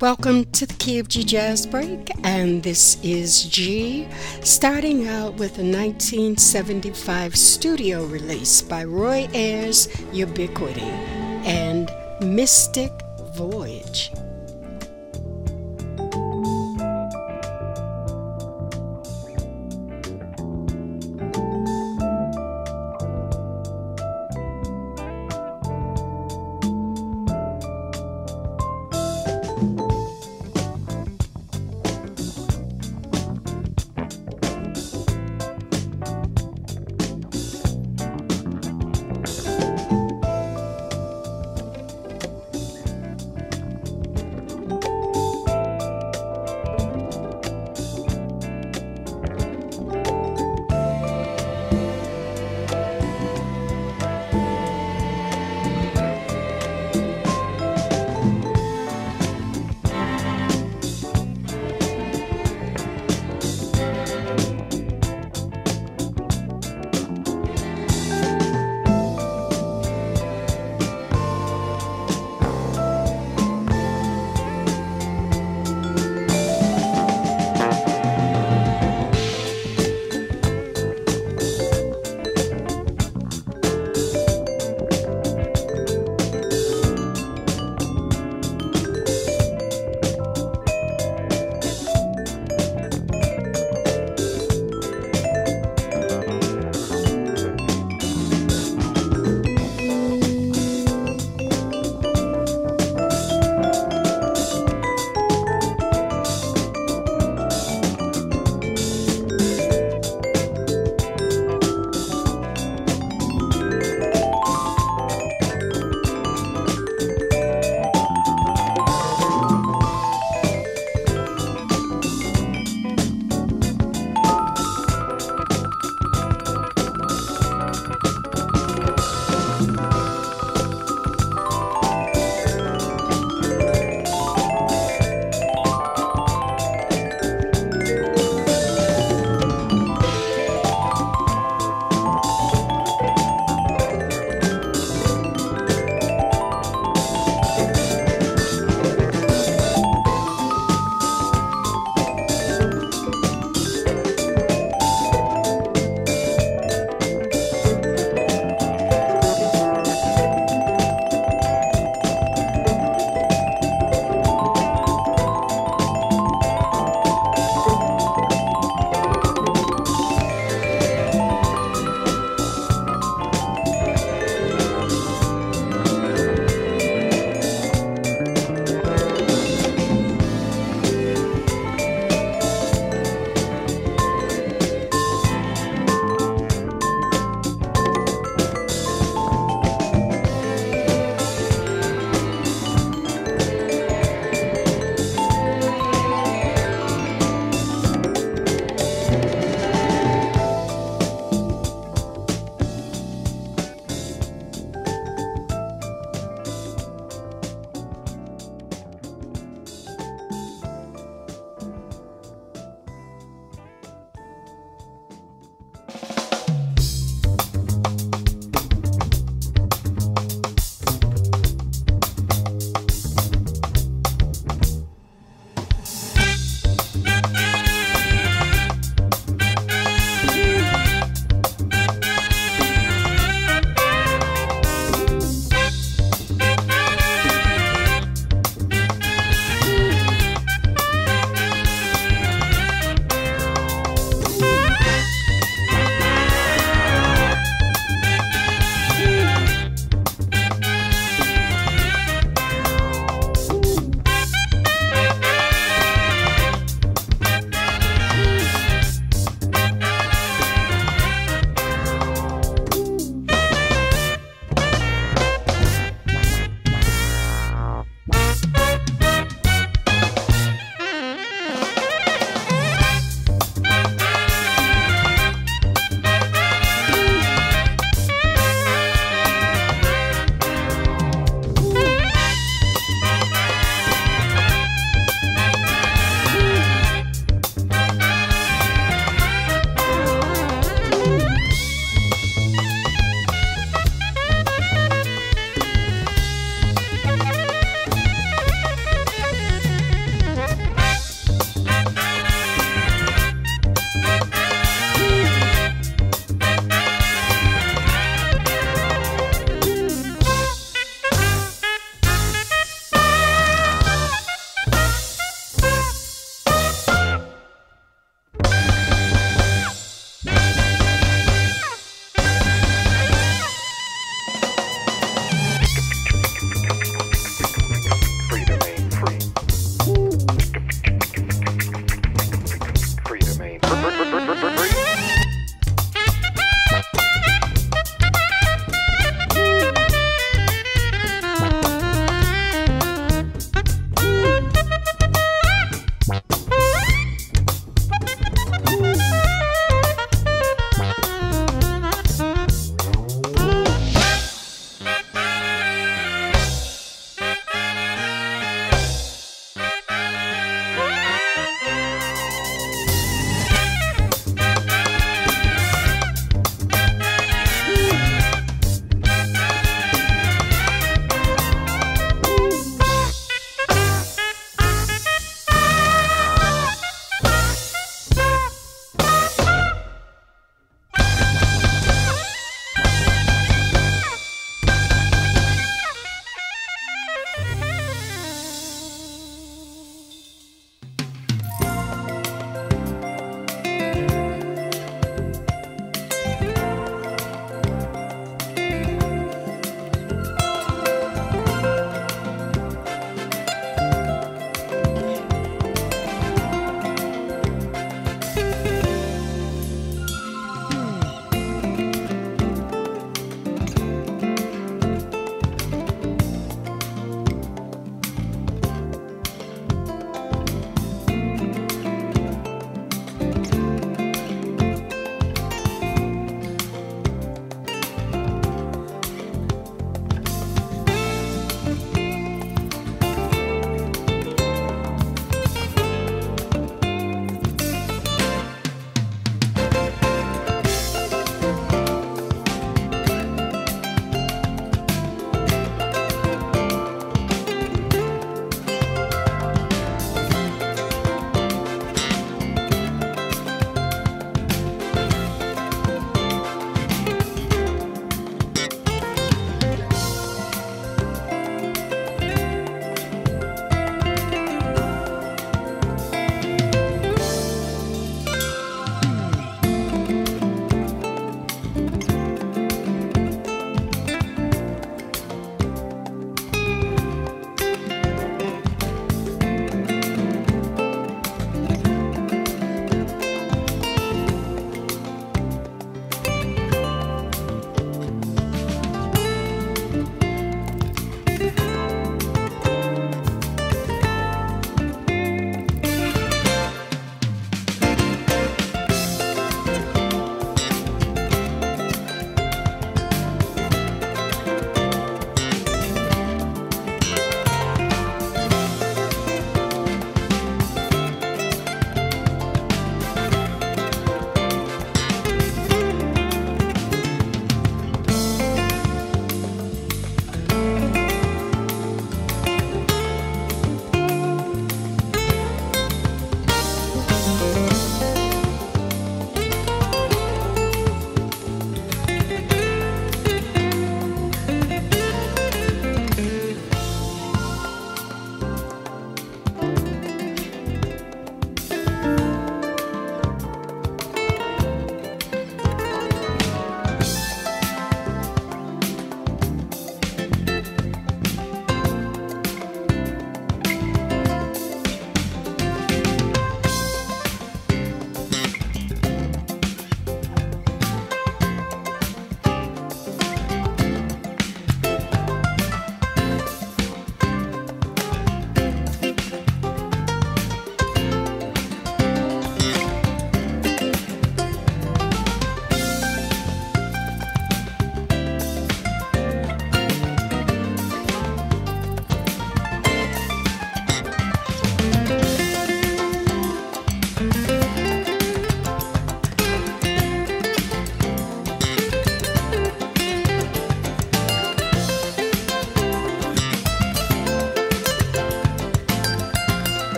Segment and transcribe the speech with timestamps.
[0.00, 4.08] Welcome to the Key of Gee Jazz Break, and this is G,
[4.42, 11.90] starting out with a 1975 studio release by Roy Ayers Ubiquity and
[12.22, 12.92] Mystic
[13.34, 14.10] Voyage.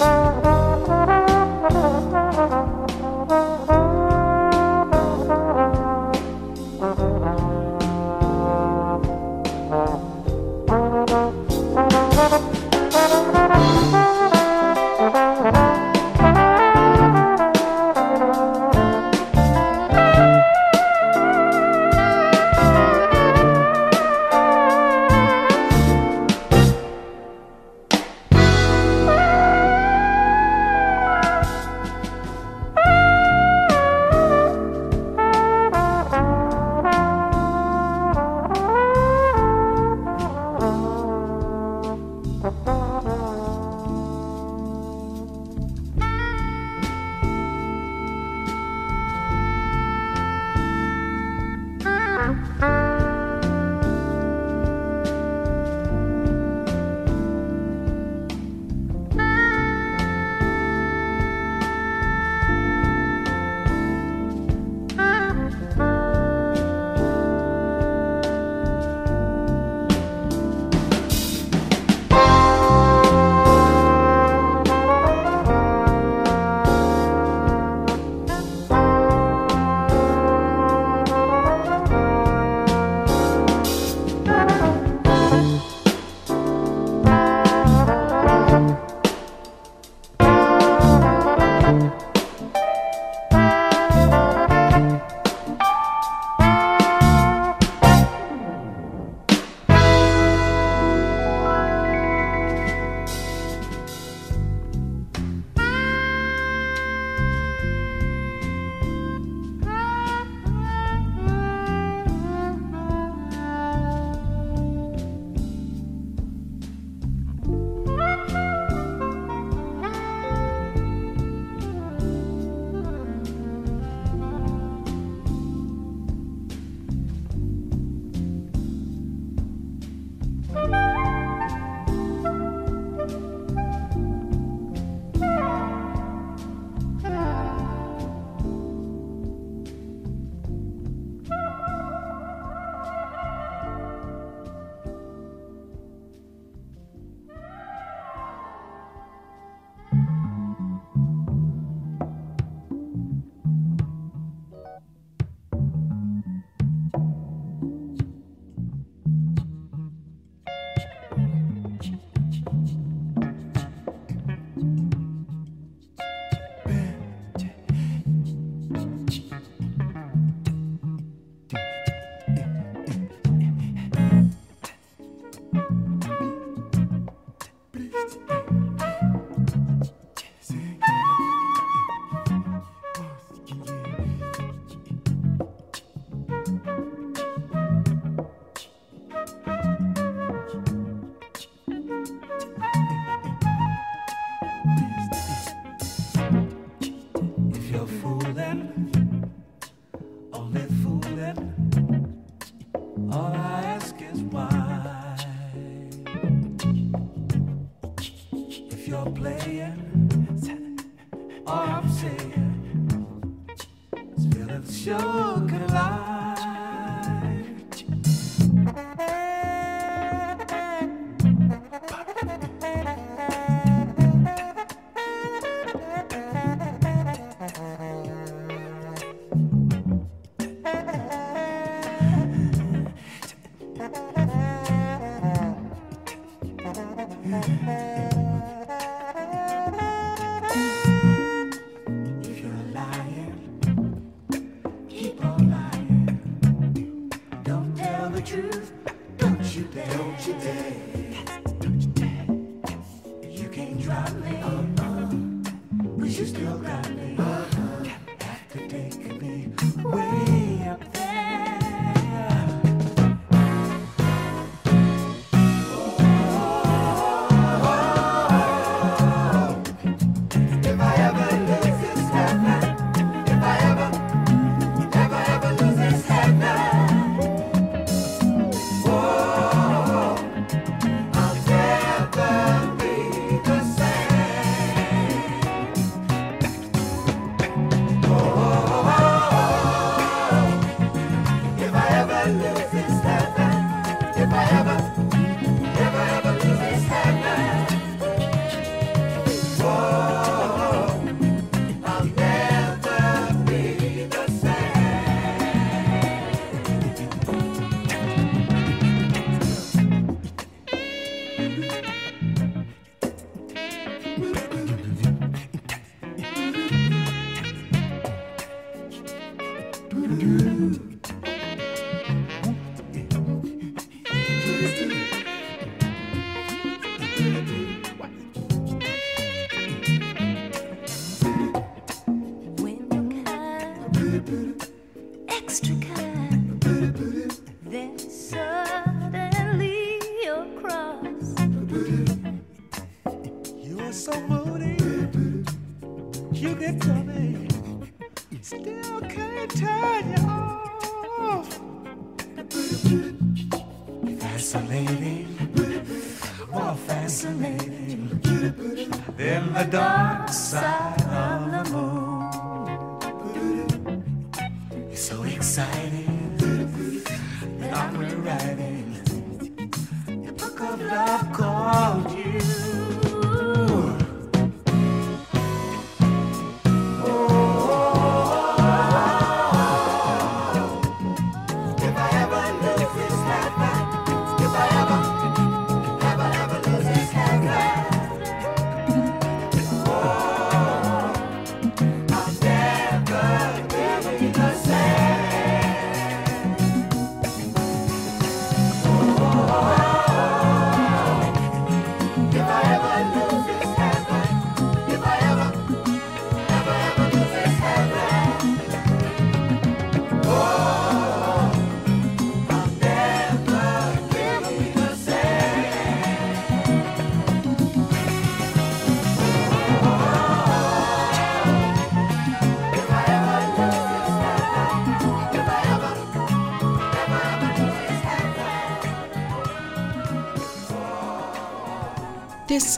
[0.00, 0.47] Oh.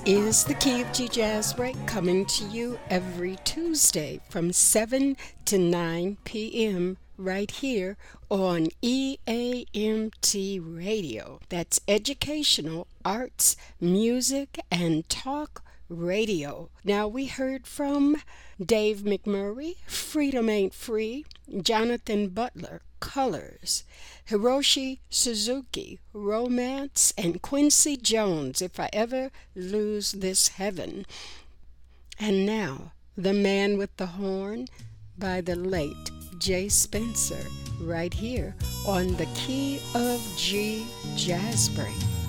[0.07, 5.59] Is the Key of Gee Jazz Break coming to you every Tuesday from 7 to
[5.59, 6.97] 9 p.m.
[7.19, 7.99] right here
[8.31, 11.41] on EAMT Radio.
[11.51, 16.71] That's educational, arts, music, and talk radio.
[16.85, 18.17] Now we heard from
[18.65, 21.27] Dave McMurray, Freedom Ain't Free,
[21.61, 23.85] Jonathan Butler, Colors.
[24.31, 31.05] Hiroshi Suzuki, Romance, and Quincy Jones, If I Ever Lose This Heaven.
[32.21, 34.67] And now, The Man with the Horn
[35.19, 37.45] by the late J Spencer,
[37.81, 38.55] right here
[38.87, 42.20] on the Key of Gee Jazz Break.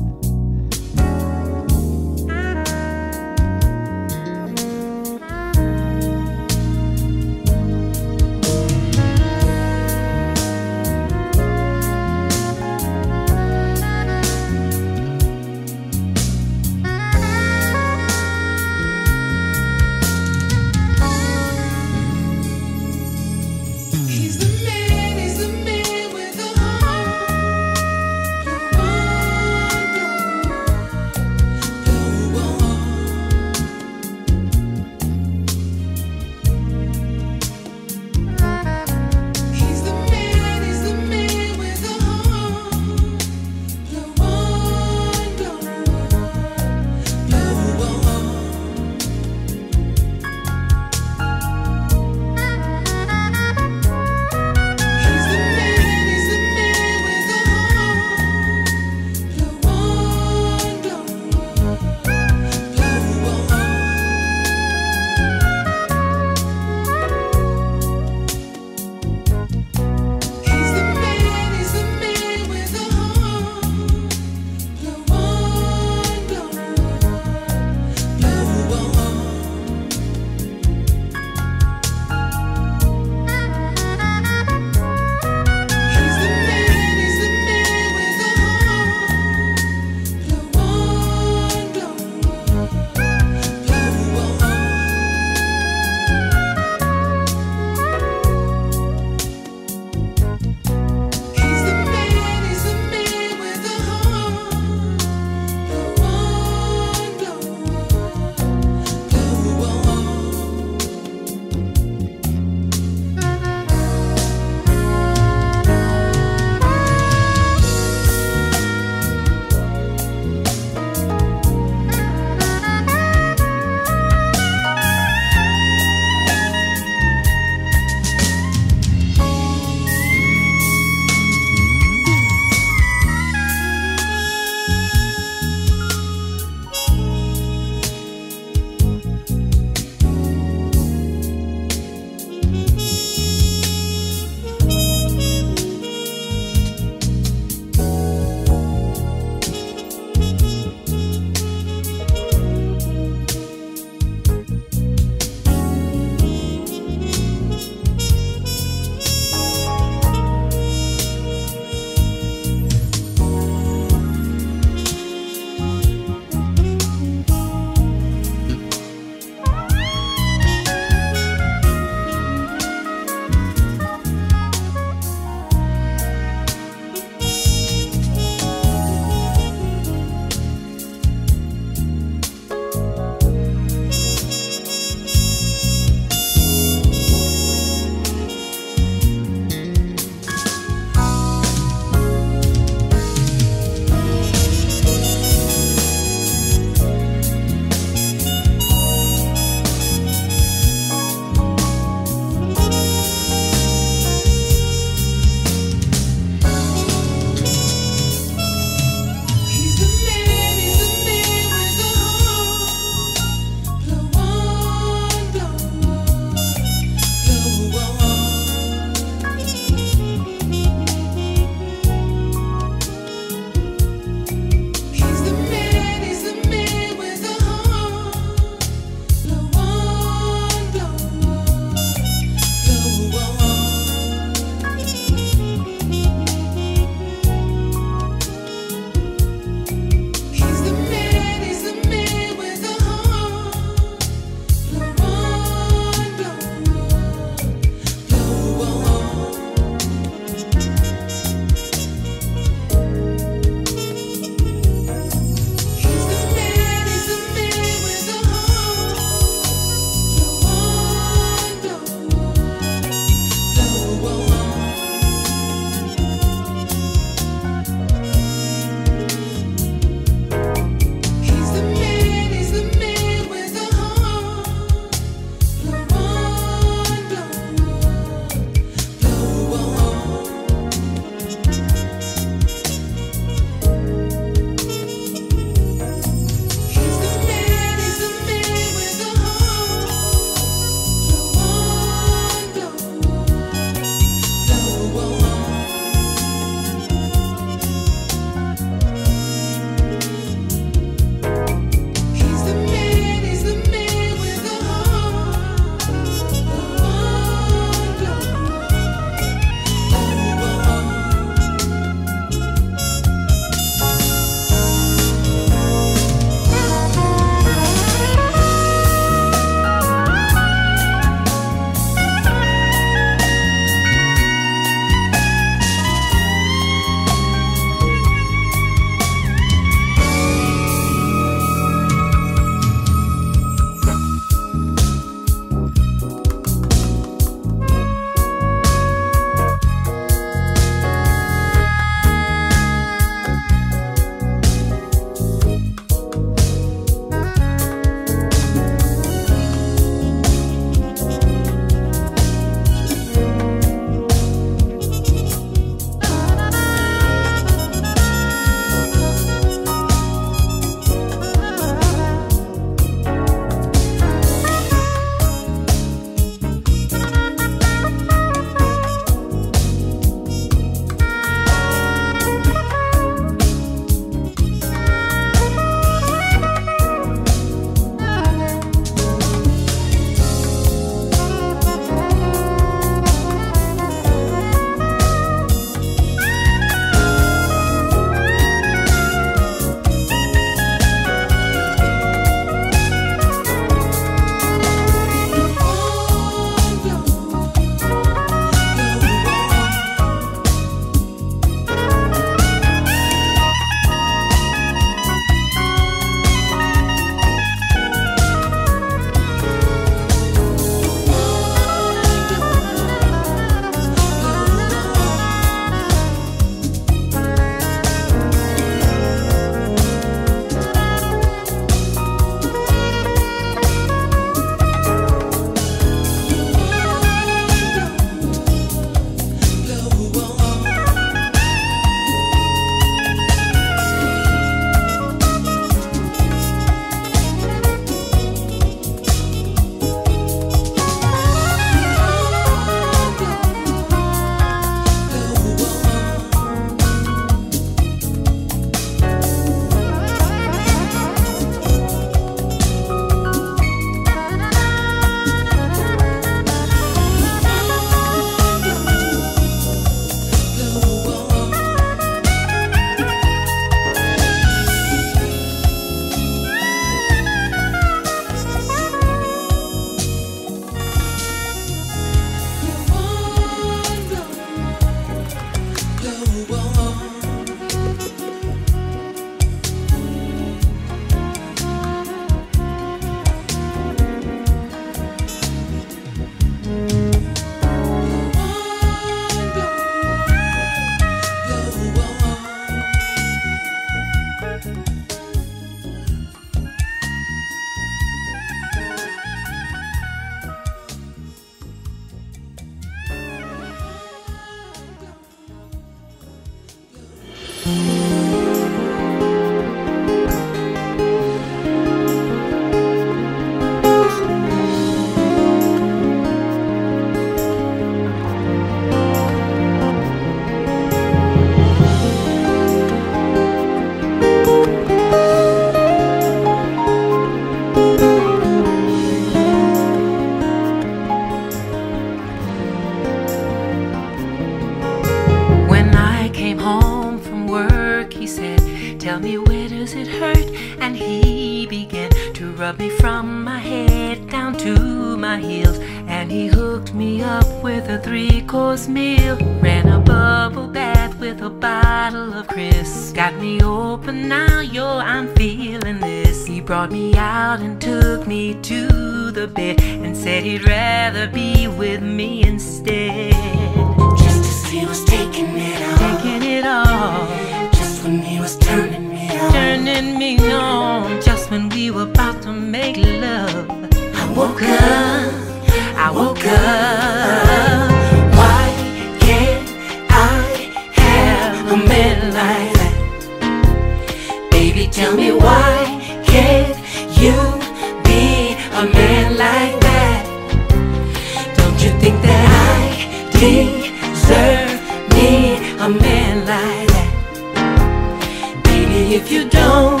[599.48, 600.00] don't,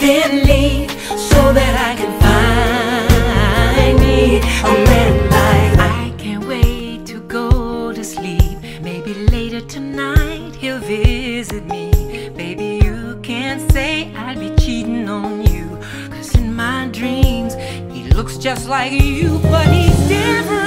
[0.00, 0.90] then leave
[1.30, 8.04] so that I can find me a man like I can't wait to go to
[8.04, 8.58] sleep.
[8.82, 11.90] Maybe later tonight he'll visit me.
[12.30, 15.78] Baby, you can't say I'd be cheating on you.
[16.10, 17.54] Cause in my dreams,
[17.92, 20.65] he looks just like you, but he's different.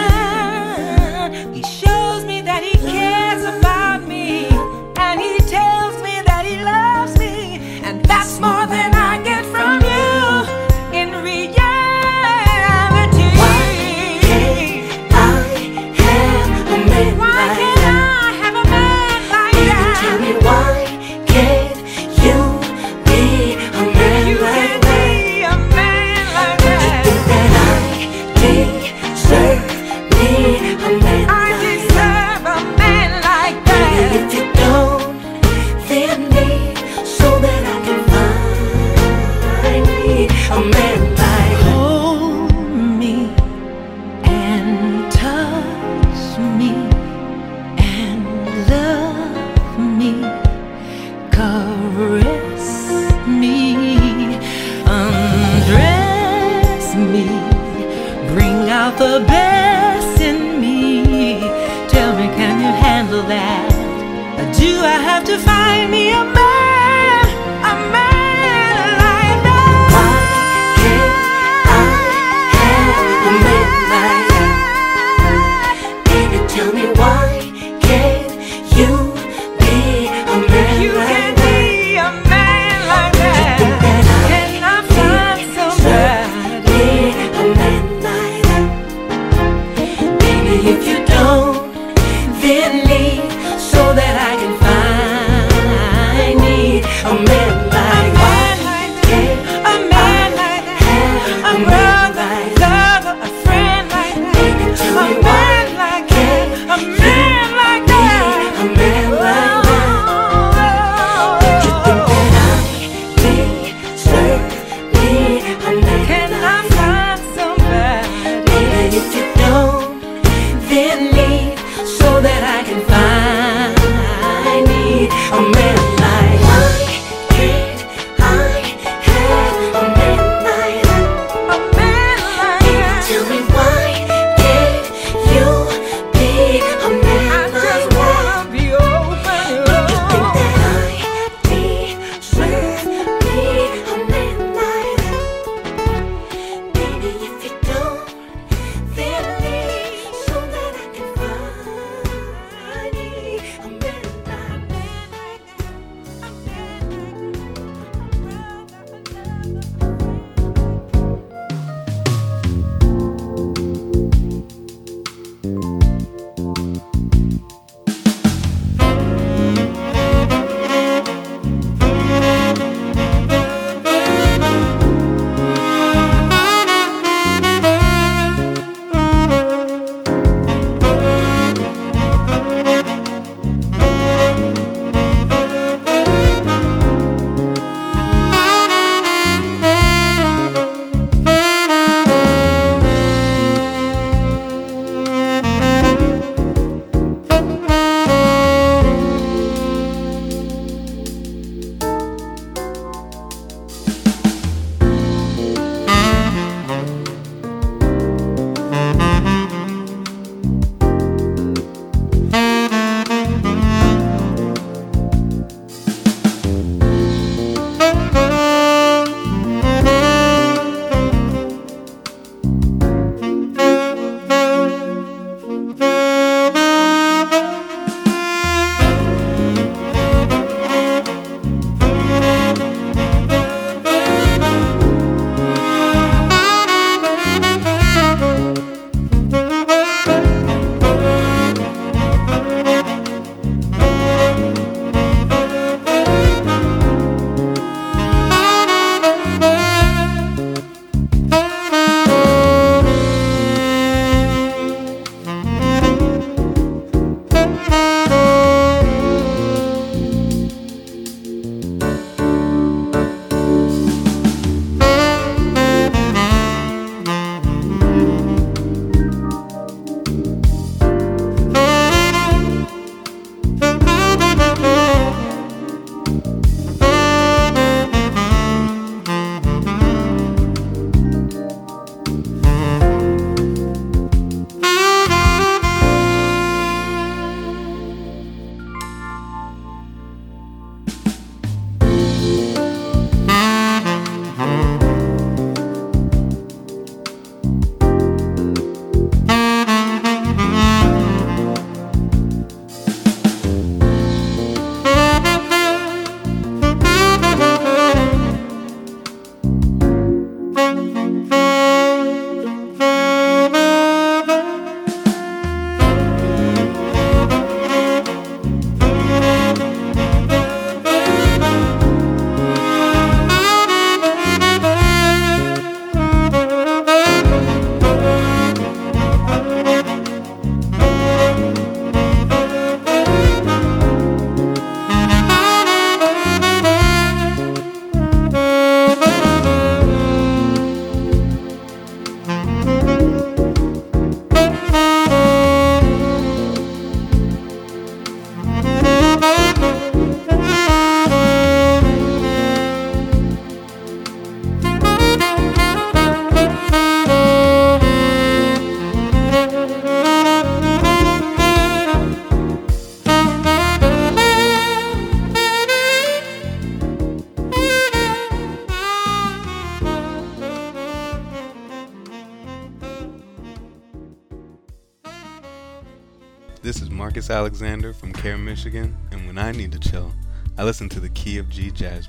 [378.49, 380.11] Michigan, and when I need to chill,
[380.57, 382.07] I listen to the Key of Gee Jazz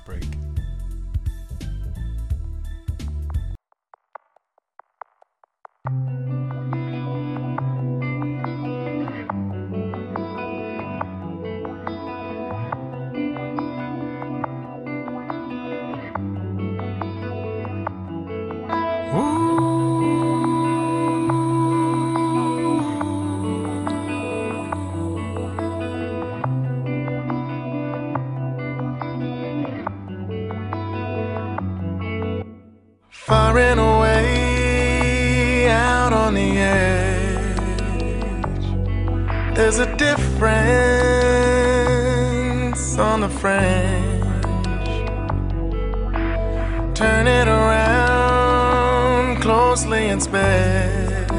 [47.01, 51.33] Turn it around closely inspect.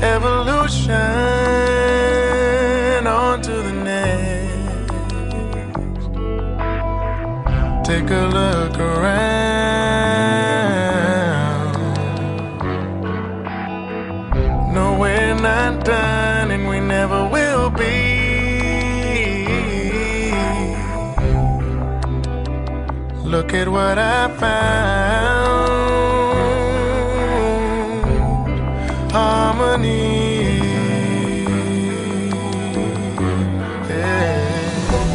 [0.00, 0.94] Evolution
[3.04, 4.86] onto the next.
[7.84, 9.33] Take a look around.
[23.54, 25.54] At what I found
[29.12, 30.60] harmony.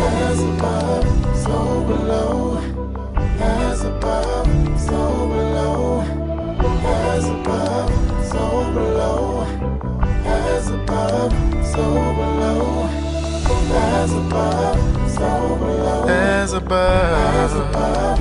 [0.01, 2.57] As above, so below.
[3.41, 4.47] As above,
[4.79, 6.01] so below.
[7.09, 7.91] As above,
[8.31, 9.43] so below.
[10.25, 11.33] As above,
[11.73, 11.85] so
[12.19, 12.89] below.
[13.71, 14.79] As above,
[15.11, 16.07] so below.
[16.07, 18.18] As above, as above,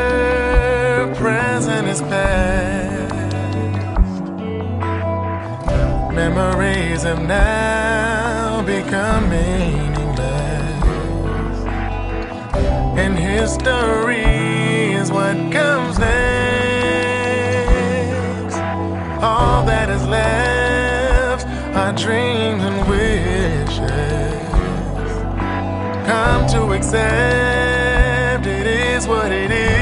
[1.16, 3.14] present is past.
[6.12, 10.84] Memories have now become meaningless.
[13.02, 14.23] And history
[22.16, 23.78] and wishes.
[26.06, 29.73] Come to accept it is what it is.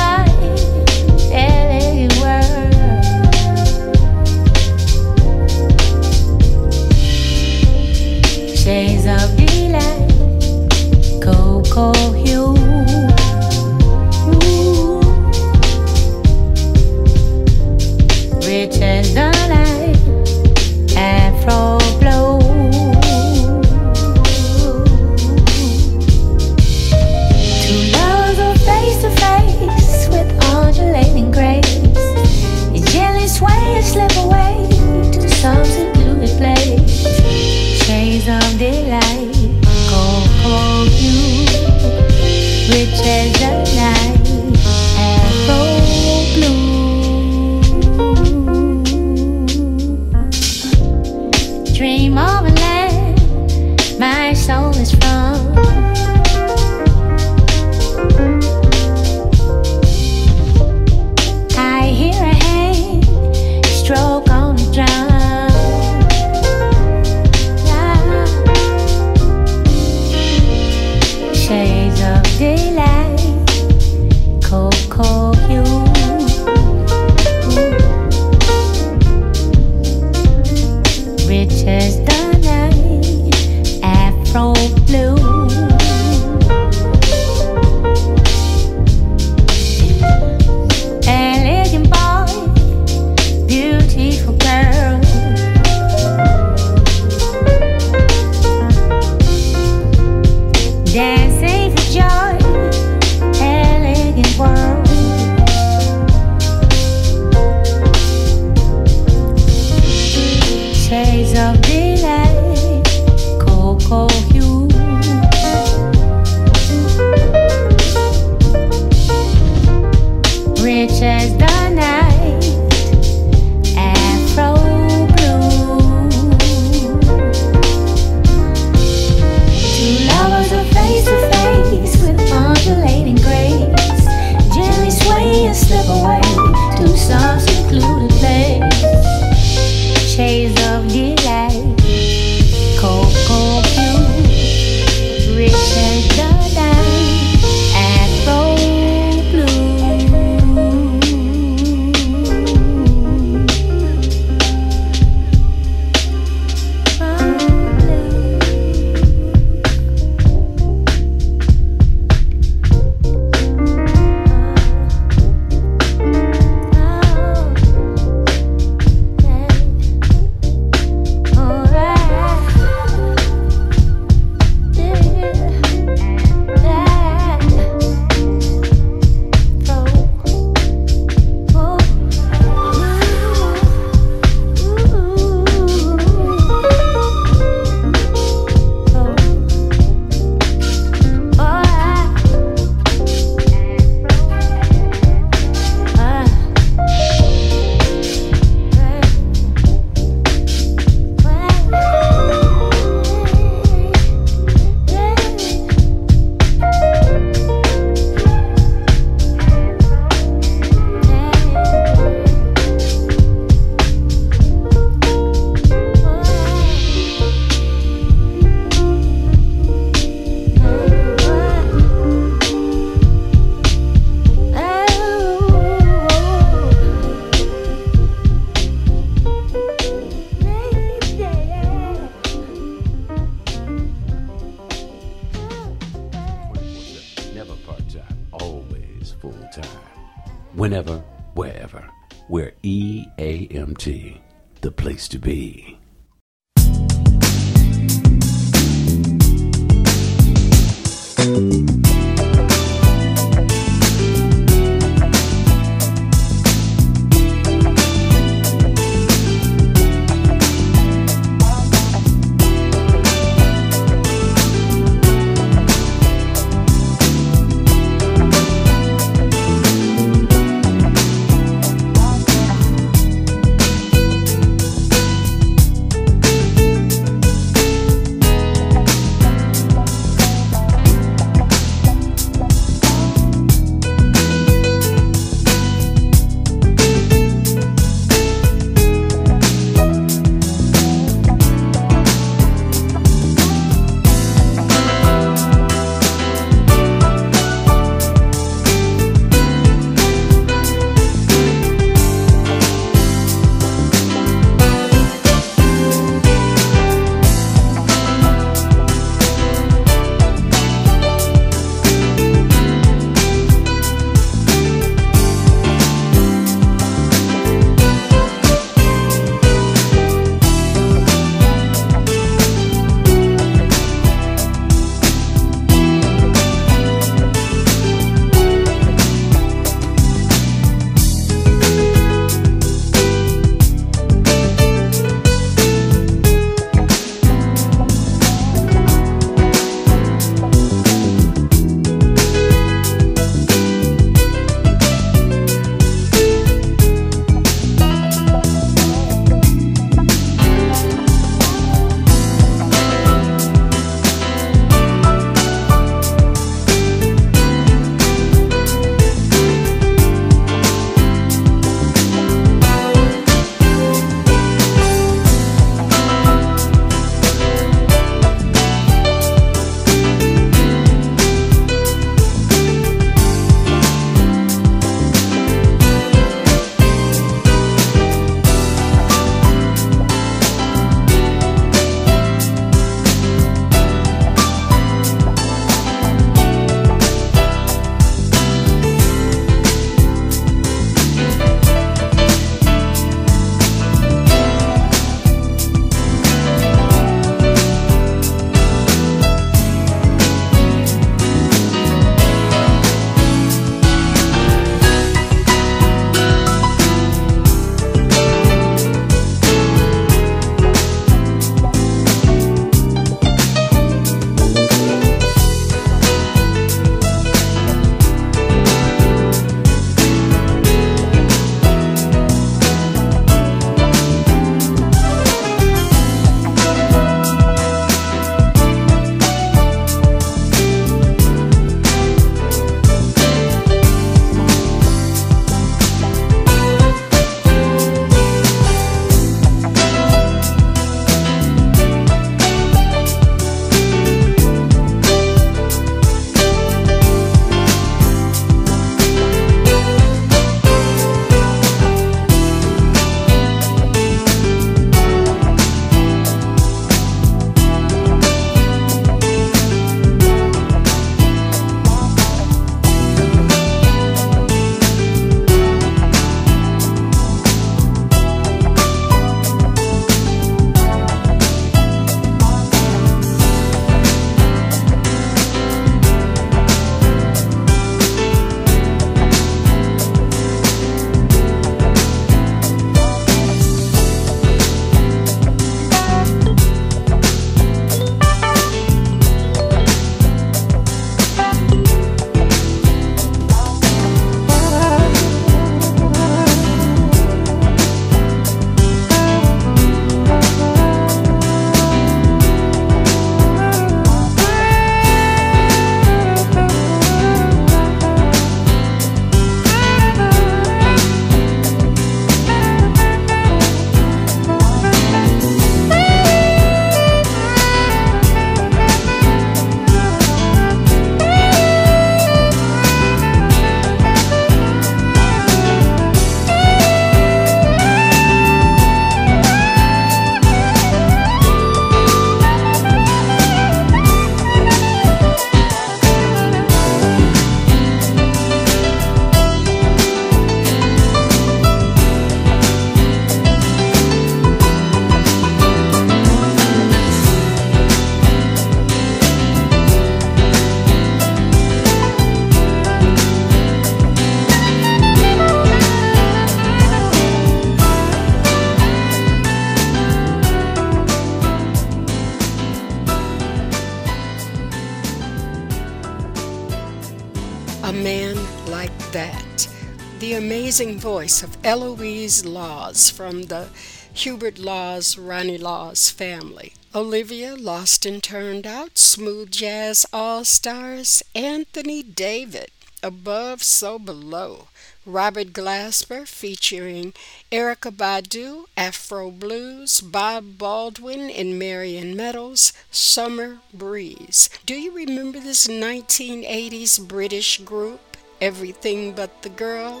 [570.70, 573.70] Amazing voice of Eloise Laws from the
[574.14, 576.74] Hubert Laws, Ronnie Laws family.
[576.94, 582.70] Olivia, Lost and Turned Out, Smooth Jazz All Stars, Anthony David,
[583.02, 584.68] Above So Below,
[585.04, 587.14] Robert Glasper featuring
[587.50, 594.48] Erykah Badu, Afro Blues, Bob Baldwin and Marion Meadows, Summer Breeze.
[594.66, 600.00] Do you remember this 1980s British group, Everything But the Girl?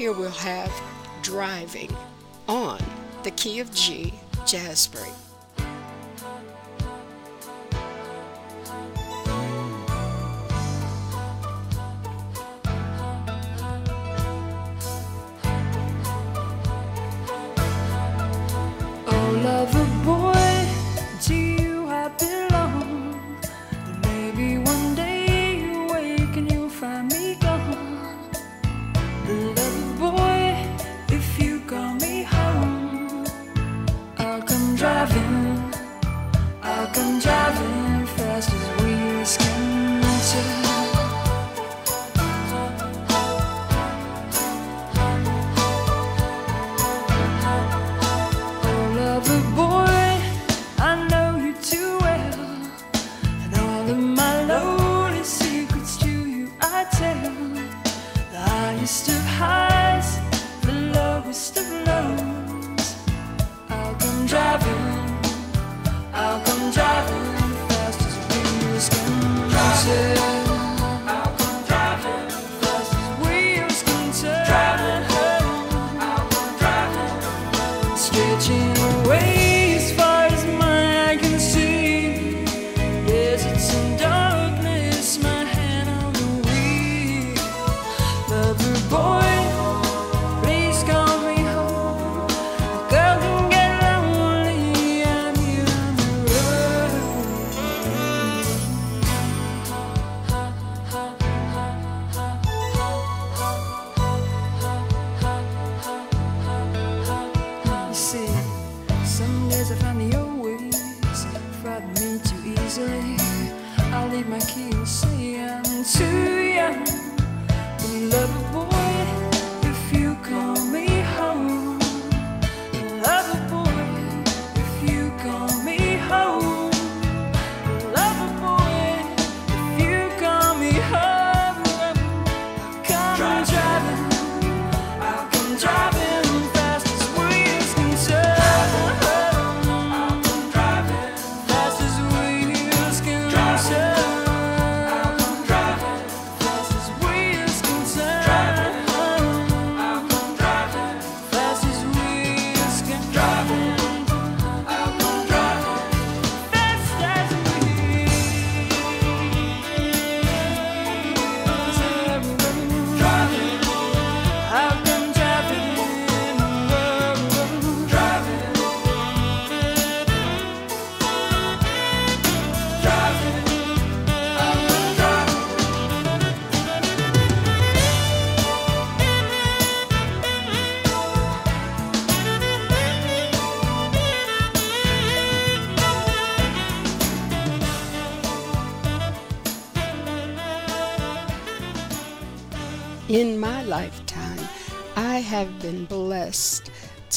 [0.00, 0.72] Here we'll have
[1.20, 1.94] Driving
[2.48, 2.80] on
[3.22, 4.14] the Key of Gee
[4.46, 5.29] Jazz Break.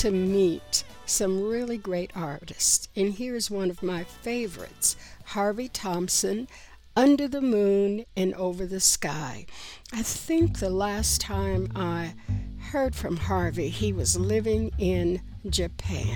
[0.04, 2.90] To meet some really great artists.
[2.94, 4.98] And here's one of my favorites
[5.28, 6.50] Harvey Thompson,
[6.94, 9.46] Under the Moon and Over the Sky.
[9.94, 12.16] I think the last time I
[12.60, 16.13] heard from Harvey, he was living in Japan.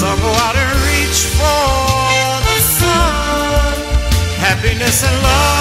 [0.00, 3.74] Out and reach for the sun.
[4.38, 5.51] Happiness and love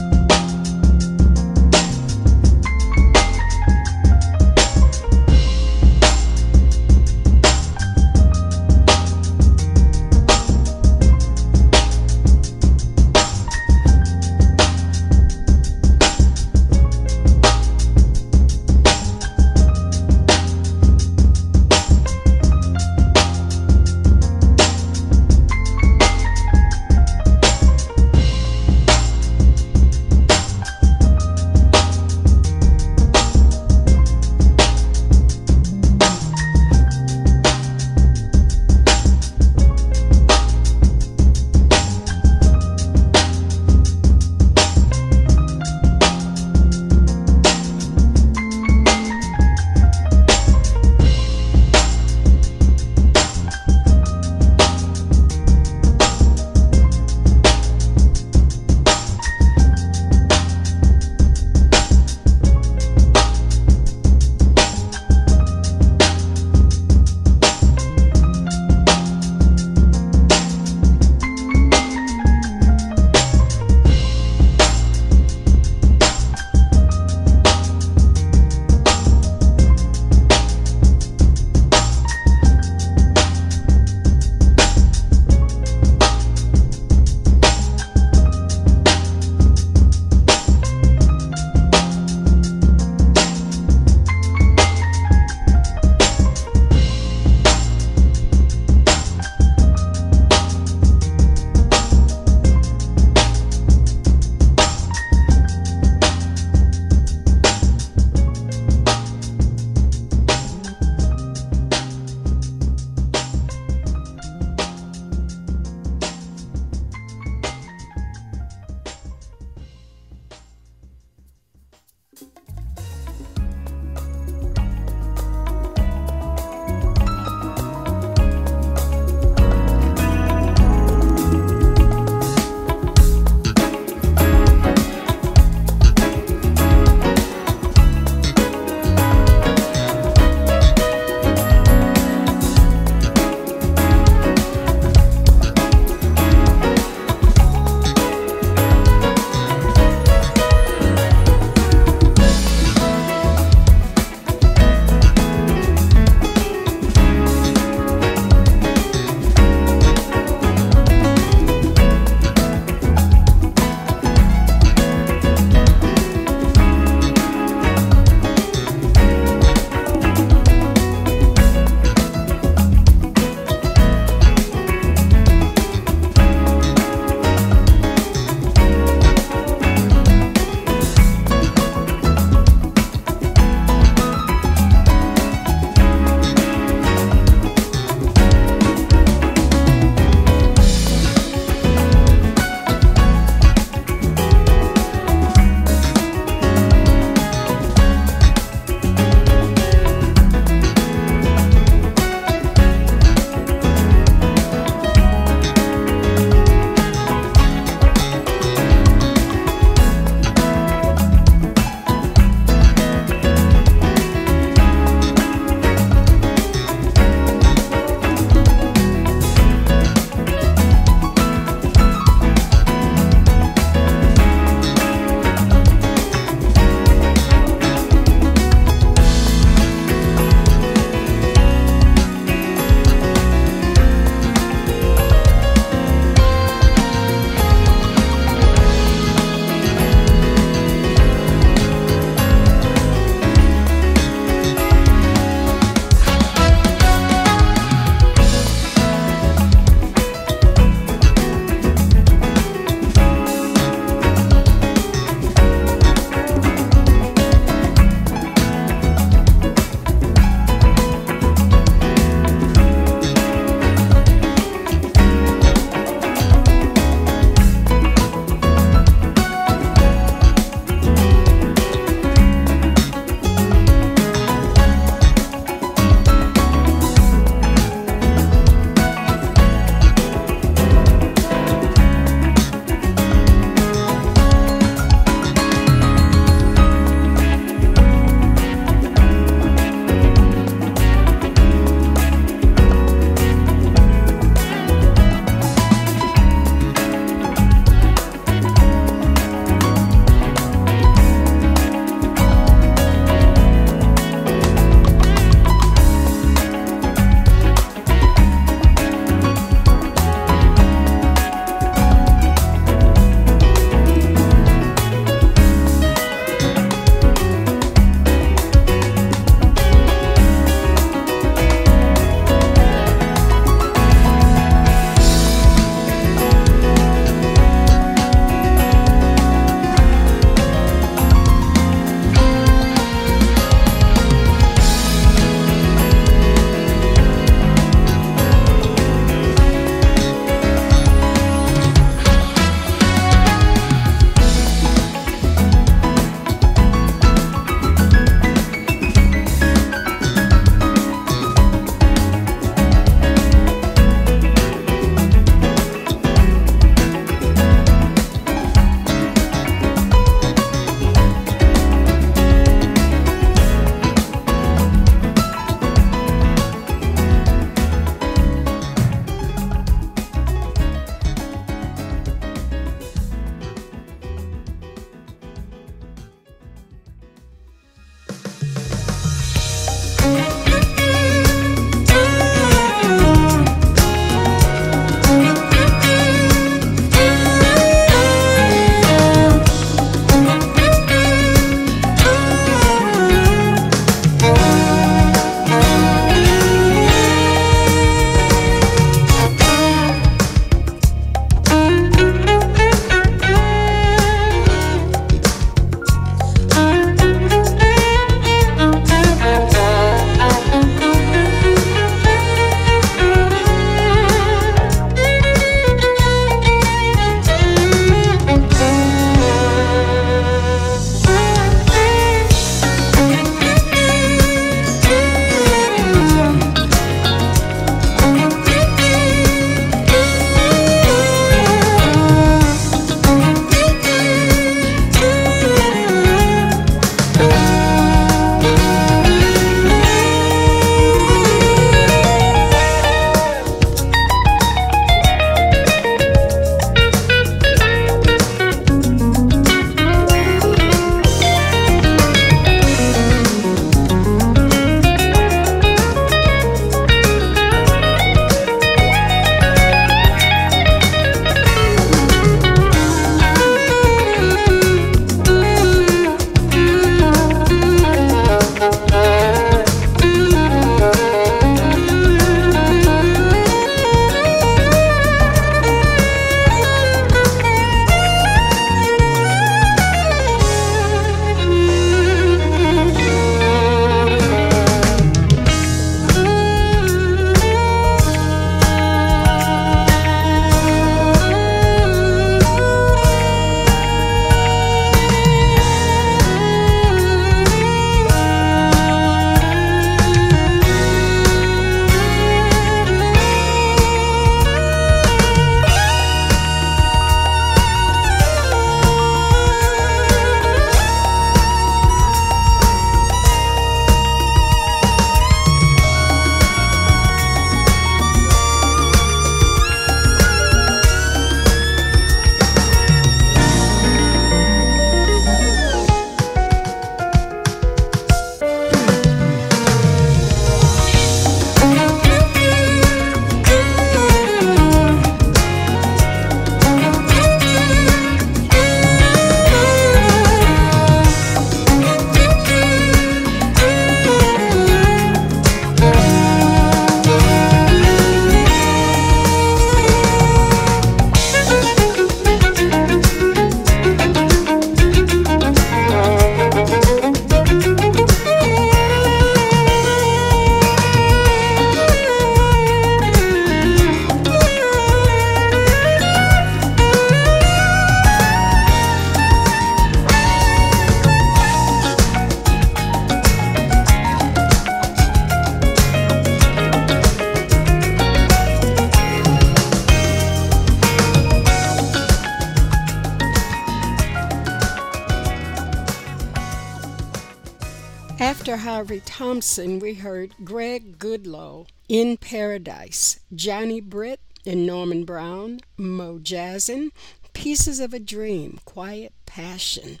[592.16, 596.90] Paradise, Johnny Britt and Norman Brown, Mo Jazzin,
[597.32, 600.00] Pieces of a Dream, Quiet Passion,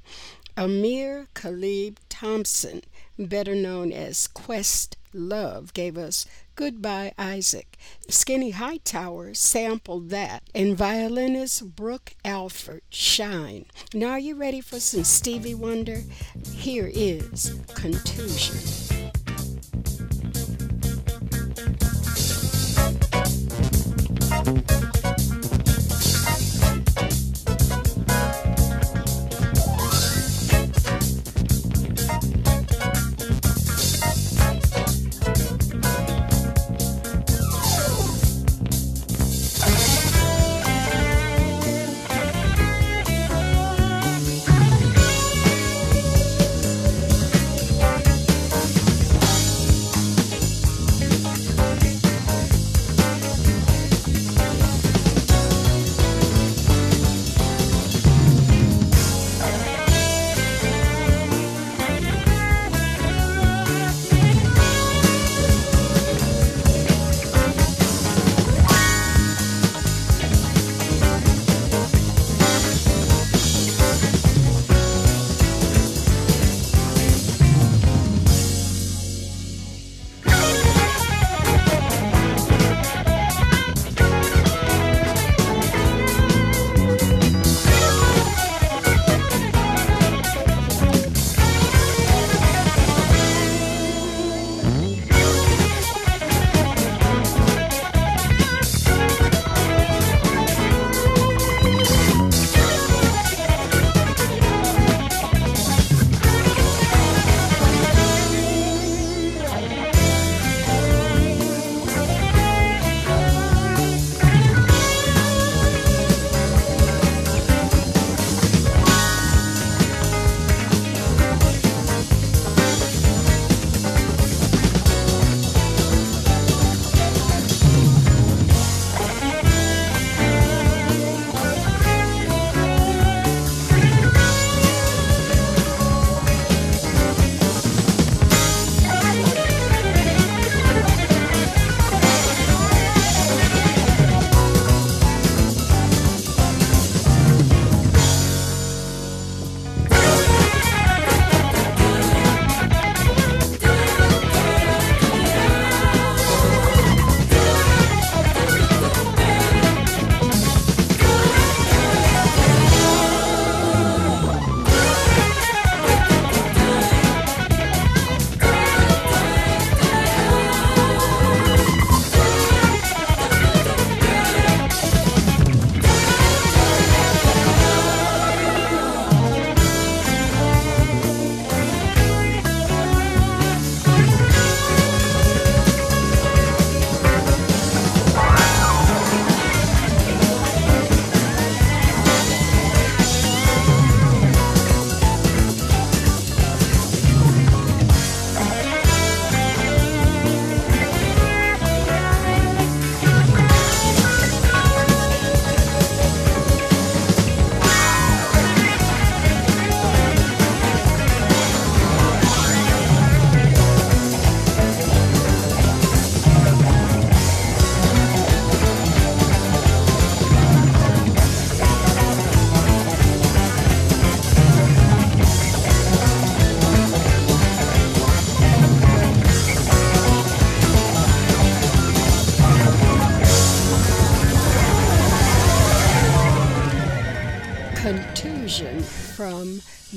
[0.56, 2.82] Ahmir Khalib Thompson,
[3.18, 7.76] better known as Quest Love, gave us Goodbye Isaac.
[8.08, 13.66] Skinny Hightower sampled that, and violinist Brooke Alford, Shine.
[13.92, 16.02] Now, are you ready for some Stevie Wonder?
[16.54, 19.05] Here is Contusion.
[24.46, 24.85] Música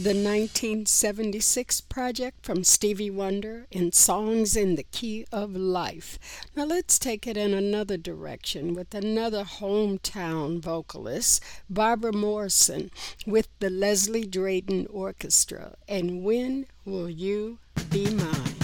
[0.10, 6.18] the 1976 project from Stevie Wonder in Songs in the Key of Life.
[6.56, 12.90] Now let's take it in another direction with another hometown vocalist, Barbara Morrison,
[13.28, 15.76] with the Leslie Drayton Orchestra.
[15.88, 17.60] And when will you
[17.92, 18.59] be mine?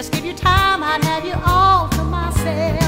[0.00, 2.79] Just give you time, I'd have you all to myself.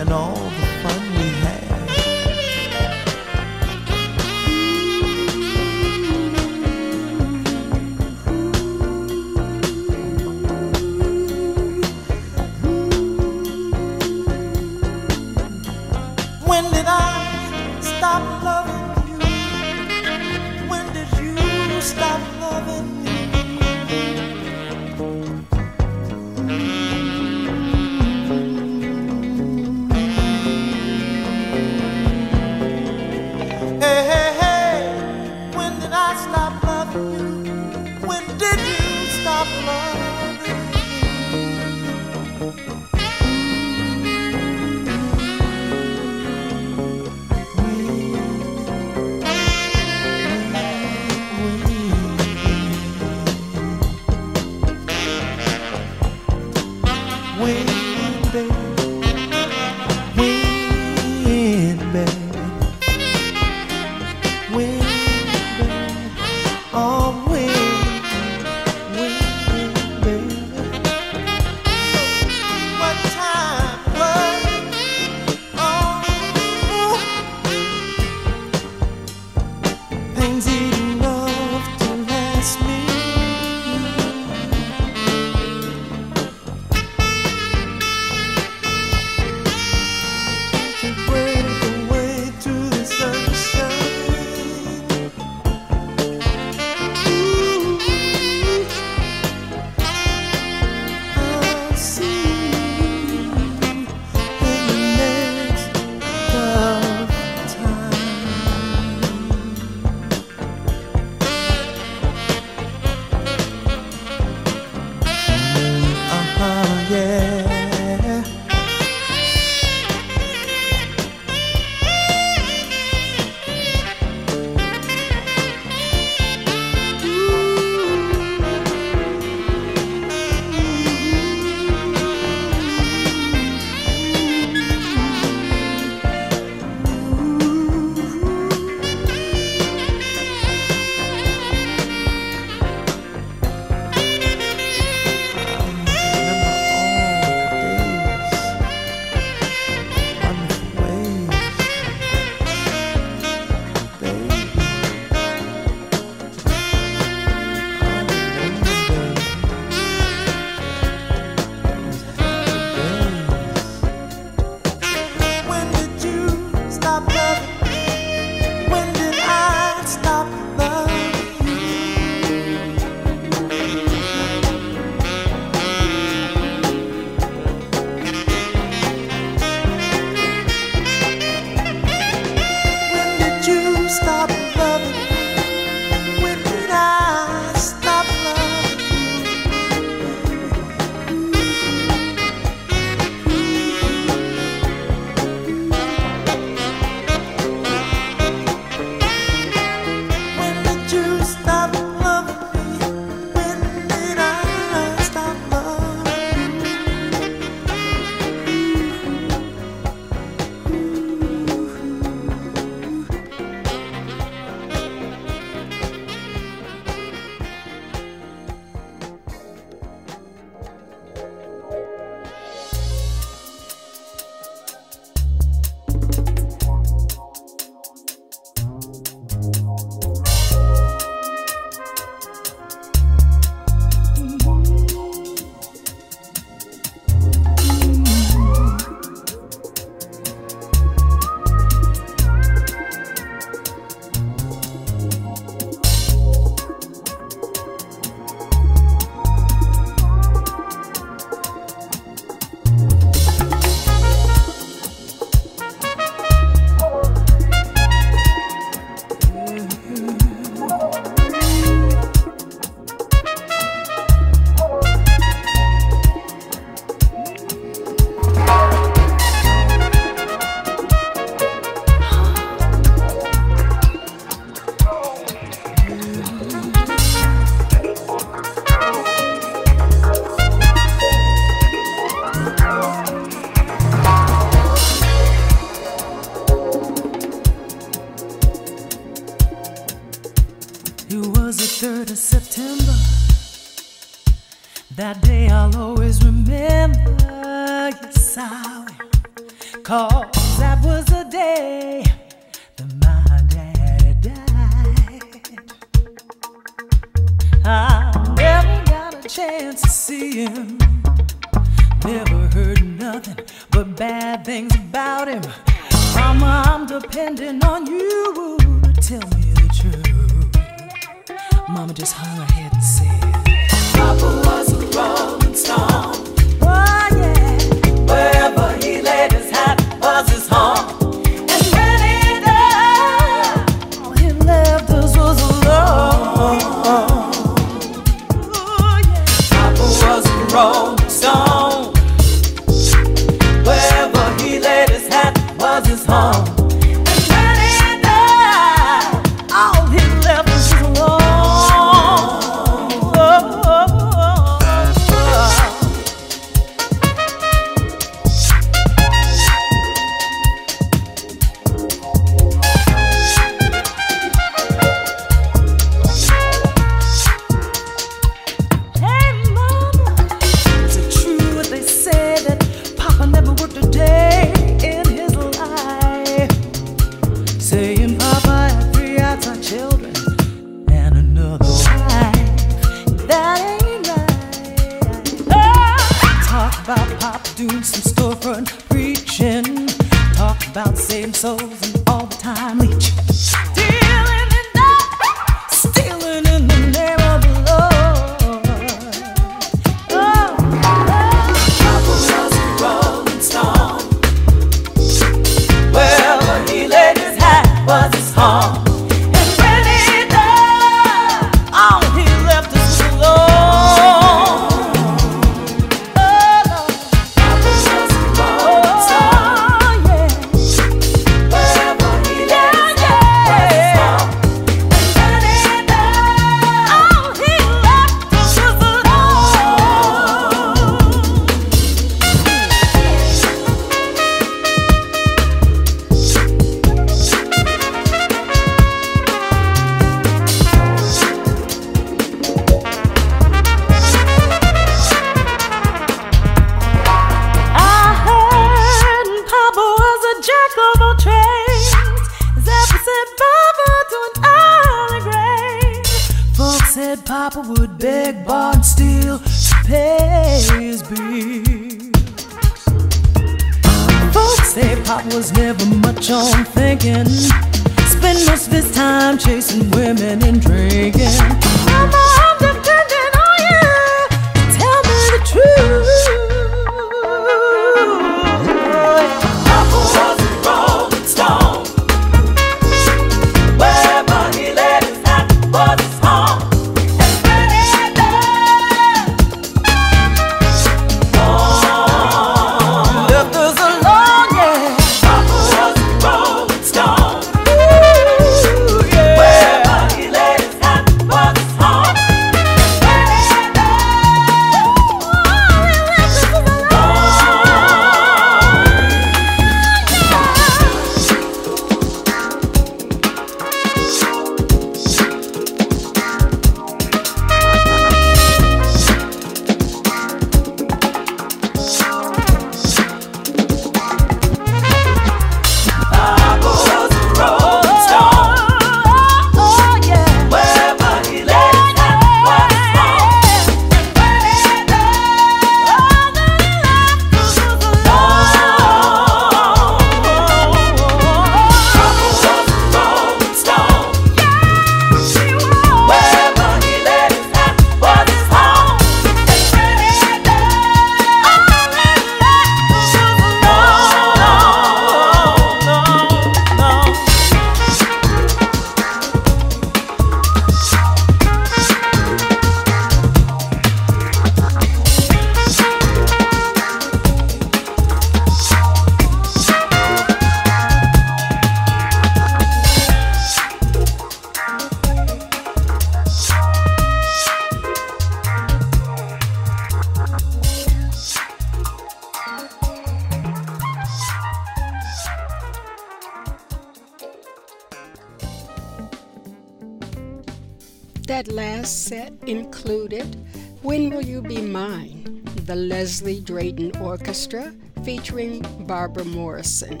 [591.44, 593.36] That last set included
[593.82, 595.42] When Will You Be Mine?
[595.66, 600.00] The Leslie Drayton Orchestra featuring Barbara Morrison.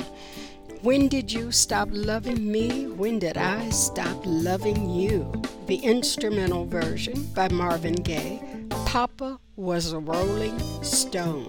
[0.80, 2.86] When did you stop loving me?
[2.86, 5.30] When did I stop loving you?
[5.66, 8.40] The instrumental version by Marvin Gaye.
[8.86, 11.48] Papa was a Rolling Stone.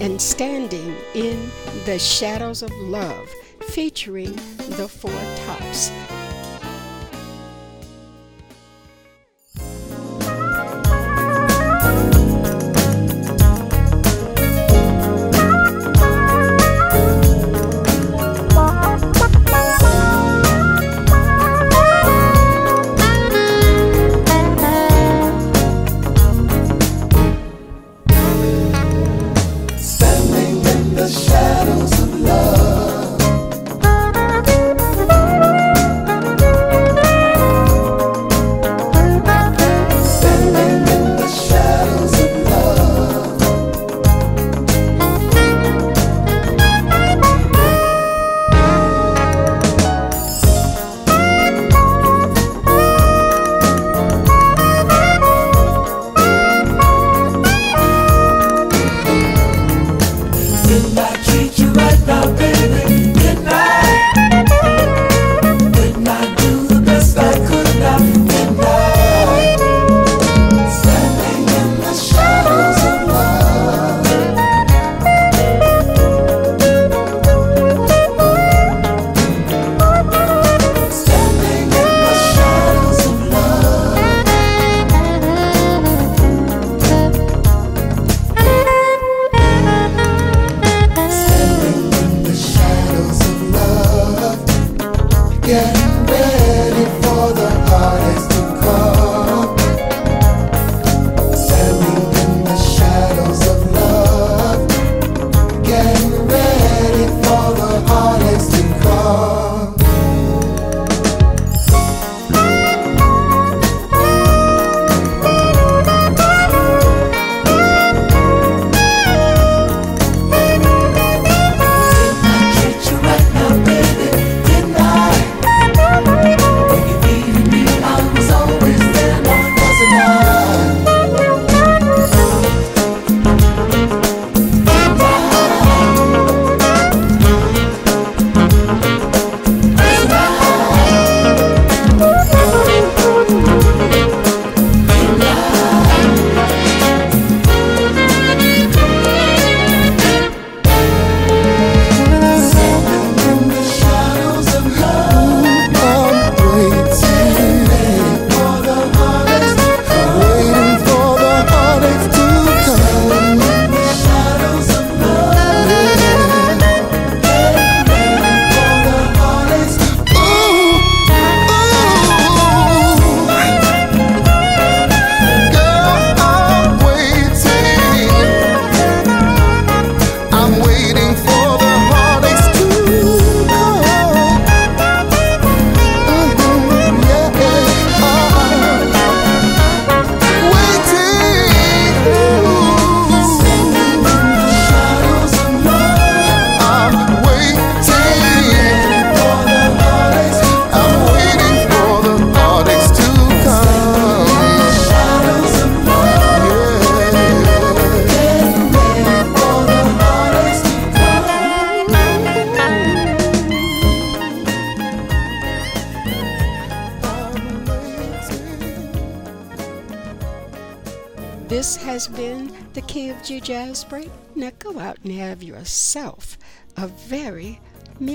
[0.00, 1.50] and Standing in
[1.84, 3.28] the Shadows of Love
[3.68, 4.34] featuring
[4.76, 5.10] the Four
[5.46, 5.90] Tops.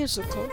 [0.10, 0.49] Musical